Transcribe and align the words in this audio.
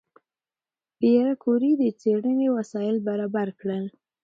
پېیر 0.97 1.27
کوري 1.43 1.71
د 1.81 1.83
څېړنې 1.99 2.47
وسایل 2.57 2.97
برابر 3.07 3.47
کړل. 3.59 3.85